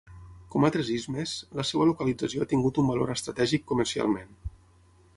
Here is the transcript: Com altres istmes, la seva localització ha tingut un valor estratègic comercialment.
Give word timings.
Com 0.53 0.63
altres 0.69 0.89
istmes, 0.95 1.33
la 1.59 1.67
seva 1.73 1.87
localització 1.91 2.41
ha 2.47 2.51
tingut 2.57 2.83
un 2.85 2.91
valor 2.95 3.15
estratègic 3.19 3.71
comercialment. 3.75 4.39